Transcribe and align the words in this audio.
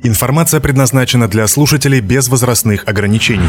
Информация 0.00 0.58
предназначена 0.58 1.28
для 1.28 1.46
слушателей 1.46 2.00
без 2.00 2.28
возрастных 2.28 2.88
ограничений. 2.88 3.48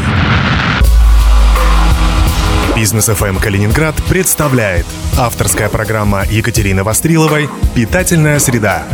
Бизнес 2.76 3.08
FM 3.08 3.28
эм 3.28 3.38
Калининград 3.38 3.94
представляет 4.10 4.84
авторская 5.16 5.70
программа 5.70 6.26
Екатерины 6.26 6.84
Востриловой 6.84 7.48
«Питательная 7.74 8.38
среда». 8.38 8.84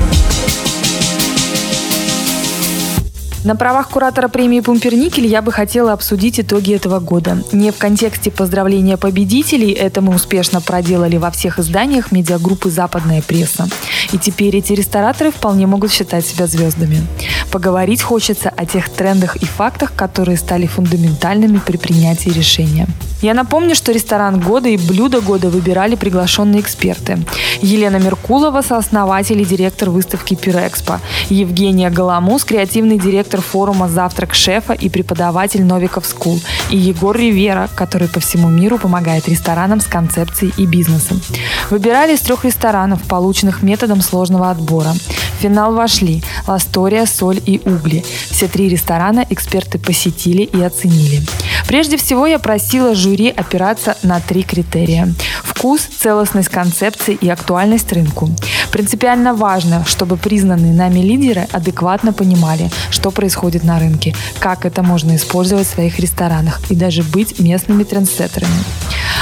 На 3.43 3.57
правах 3.57 3.89
куратора 3.89 4.29
премии 4.29 4.61
«Пумперникель» 4.61 5.27
я 5.27 5.41
бы 5.41 5.51
хотела 5.51 5.95
обсудить 5.95 6.39
итоги 6.39 6.75
этого 6.75 7.01
года. 7.01 7.43
Не 7.53 7.71
в 7.71 7.79
контексте 7.79 8.31
поздравления 8.31 8.99
победителей, 8.99 9.73
это 9.73 10.03
мы 10.03 10.15
успешно 10.15 10.61
проделали 10.61 11.17
во 11.17 11.31
всех 11.31 11.59
изданиях 11.59 12.13
медиагруппы 12.13 12.71
«Западная 12.71 13.23
пресса». 13.23 13.67
И 14.13 14.19
теперь 14.19 14.59
эти 14.59 14.75
рестораторы 14.75 15.31
вполне 15.31 15.67
могут 15.67 15.91
считать 15.91 16.27
себя 16.27 16.47
звездами. 16.47 17.07
Поговорить 17.51 18.03
хочется 18.03 18.53
о 18.57 18.65
тех 18.65 18.89
трендах 18.89 19.37
и 19.37 19.45
фактах, 19.45 19.93
которые 19.95 20.37
стали 20.37 20.67
фундаментальными 20.67 21.59
при 21.59 21.77
принятии 21.77 22.31
решения. 22.31 22.87
Я 23.23 23.35
напомню, 23.35 23.75
что 23.75 23.93
ресторан 23.93 24.41
года 24.41 24.69
и 24.69 24.79
блюдо 24.79 25.21
года 25.21 25.51
выбирали 25.51 25.95
приглашенные 25.95 26.63
эксперты. 26.63 27.19
Елена 27.61 27.97
Меркулова, 27.97 28.63
сооснователь 28.63 29.43
и 29.43 29.45
директор 29.45 29.91
выставки 29.91 30.35
Пирэкспо. 30.35 31.01
Евгения 31.29 31.91
Голомус, 31.91 32.45
креативный 32.45 32.99
директор 32.99 33.43
форума 33.43 33.89
«Завтрак 33.89 34.35
шефа» 34.35 34.73
и 34.73 34.89
преподаватель 34.89 35.63
Novikov 35.65 36.07
School. 36.07 36.41
И 36.71 36.79
Егор 36.79 37.15
Ривера, 37.15 37.69
который 37.75 38.09
по 38.09 38.21
всему 38.21 38.49
миру 38.49 38.79
помогает 38.79 39.29
ресторанам 39.29 39.81
с 39.81 39.87
концепцией 39.87 40.55
и 40.57 40.65
бизнесом. 40.65 41.21
Выбирали 41.69 42.15
из 42.15 42.21
трех 42.21 42.45
ресторанов, 42.45 43.03
полученных 43.03 43.63
методом 43.63 44.01
сложного 44.01 44.51
отбора. 44.51 44.95
Финал 45.41 45.75
вошли 45.75 46.23
Ластория, 46.47 47.07
Соль 47.07 47.41
и 47.47 47.63
Угли. 47.65 48.05
Все 48.31 48.47
три 48.47 48.69
ресторана 48.69 49.25
эксперты 49.31 49.79
посетили 49.79 50.43
и 50.43 50.63
оценили. 50.63 51.23
Прежде 51.67 51.97
всего 51.97 52.27
я 52.27 52.39
просила 52.39 52.95
жюри 52.95 53.29
опираться 53.29 53.97
на 54.03 54.21
три 54.21 54.43
критерия. 54.43 55.15
Вкус, 55.43 55.83
целостность 55.83 56.51
концепции 56.51 57.15
и 57.15 57.29
актуальность 57.31 57.91
рынку. 57.93 58.29
Принципиально 58.71 59.33
важно, 59.33 59.85
чтобы 59.87 60.19
признанные 60.19 60.75
нами 60.75 61.01
лидеры 61.01 61.47
адекватно 61.53 62.13
понимали, 62.13 62.71
что 62.91 63.11
происходит 63.11 63.65
на 63.65 63.79
рынке, 63.79 64.15
как 64.41 64.67
это 64.67 64.83
можно 64.83 65.17
использовать 65.17 65.67
в 65.67 65.71
своих 65.71 65.99
ресторанах 65.99 66.61
и 66.71 66.75
даже 66.75 67.03
быть 67.03 67.39
местными 67.41 67.85
трендсеттерами. 67.85 68.53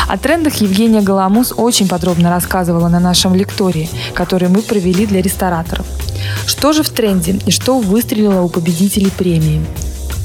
О 0.09 0.17
трендах 0.17 0.55
Евгения 0.55 1.01
Голомус 1.01 1.53
очень 1.57 1.87
подробно 1.87 2.31
рассказывала 2.31 2.89
на 2.89 2.99
нашем 2.99 3.35
лектории, 3.35 3.89
который 4.15 4.49
мы 4.49 4.63
провели 4.63 5.07
для 5.07 5.23
рестораторов. 5.23 5.87
Что 6.47 6.73
же 6.73 6.83
в 6.83 6.91
тренде 6.91 7.39
и 7.47 7.51
что 7.51 7.79
выстрелило 7.79 8.43
у 8.43 8.49
победителей 8.49 9.11
премии? 9.11 9.65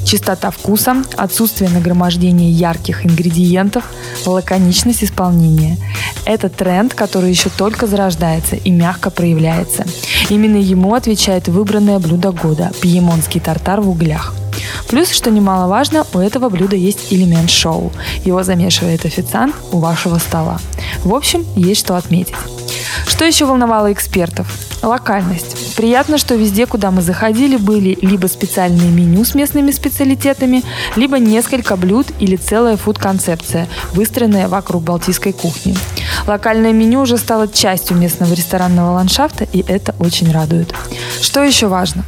Чистота 0.04 0.50
вкуса, 0.50 1.02
отсутствие 1.16 1.70
нагромождения 1.70 2.50
ярких 2.50 3.06
ингредиентов, 3.06 3.84
лаконичность 4.26 5.02
исполнения. 5.02 5.78
Это 6.26 6.50
тренд, 6.50 6.92
который 6.92 7.30
еще 7.30 7.48
только 7.48 7.86
зарождается 7.86 8.56
и 8.56 8.70
мягко 8.70 9.10
проявляется. 9.10 9.86
Именно 10.28 10.58
ему 10.58 10.94
отвечает 10.94 11.48
выбранное 11.48 11.98
блюдо 11.98 12.32
года– 12.32 12.70
пьемонский 12.82 13.40
тартар 13.40 13.80
в 13.80 13.88
углях– 13.88 14.34
Плюс, 14.88 15.10
что 15.10 15.30
немаловажно, 15.30 16.06
у 16.12 16.18
этого 16.18 16.48
блюда 16.48 16.76
есть 16.76 17.12
элемент 17.12 17.50
шоу. 17.50 17.92
Его 18.24 18.42
замешивает 18.42 19.04
официант 19.04 19.54
у 19.72 19.78
вашего 19.78 20.18
стола. 20.18 20.58
В 21.04 21.14
общем, 21.14 21.44
есть 21.56 21.80
что 21.80 21.96
отметить. 21.96 22.34
Что 23.06 23.24
еще 23.24 23.46
волновало 23.46 23.92
экспертов? 23.92 24.46
Локальность. 24.84 25.76
Приятно, 25.76 26.18
что 26.18 26.34
везде, 26.34 26.66
куда 26.66 26.90
мы 26.90 27.00
заходили, 27.00 27.56
были 27.56 27.98
либо 28.02 28.26
специальные 28.26 28.90
меню 28.90 29.24
с 29.24 29.34
местными 29.34 29.70
специалитетами, 29.70 30.62
либо 30.94 31.18
несколько 31.18 31.76
блюд 31.76 32.06
или 32.20 32.36
целая 32.36 32.76
фуд-концепция, 32.76 33.66
выстроенная 33.92 34.46
вокруг 34.48 34.82
балтийской 34.82 35.32
кухни. 35.32 35.74
Локальное 36.26 36.72
меню 36.72 37.00
уже 37.00 37.16
стало 37.16 37.48
частью 37.48 37.96
местного 37.96 38.34
ресторанного 38.34 38.92
ландшафта, 38.92 39.44
и 39.44 39.64
это 39.66 39.94
очень 39.98 40.30
радует. 40.30 40.74
Что 41.24 41.42
еще 41.42 41.68
важно? 41.68 42.04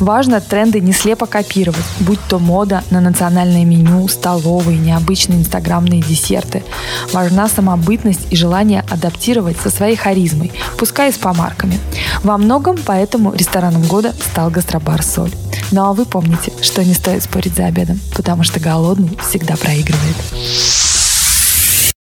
Важно 0.00 0.40
тренды 0.40 0.80
не 0.80 0.94
слепо 0.94 1.26
копировать, 1.26 1.84
будь 2.00 2.18
то 2.30 2.38
мода 2.38 2.82
на 2.88 3.02
национальное 3.02 3.66
меню, 3.66 4.08
столовые, 4.08 4.78
необычные 4.78 5.40
инстаграмные 5.40 6.00
десерты. 6.00 6.62
Важна 7.12 7.46
самобытность 7.46 8.26
и 8.30 8.36
желание 8.36 8.82
адаптировать 8.90 9.58
со 9.58 9.68
своей 9.68 9.96
харизмой, 9.96 10.50
пускай 10.78 11.10
и 11.10 11.12
с 11.12 11.16
помарками. 11.16 11.78
Во 12.22 12.38
многом 12.38 12.78
поэтому 12.86 13.34
рестораном 13.34 13.82
года 13.82 14.14
стал 14.30 14.48
гастробар 14.48 15.02
«Соль». 15.02 15.34
Ну 15.70 15.84
а 15.84 15.92
вы 15.92 16.06
помните, 16.06 16.50
что 16.62 16.82
не 16.82 16.94
стоит 16.94 17.22
спорить 17.22 17.54
за 17.54 17.66
обедом, 17.66 18.00
потому 18.16 18.44
что 18.44 18.60
голодный 18.60 19.18
всегда 19.28 19.56
проигрывает. 19.56 20.16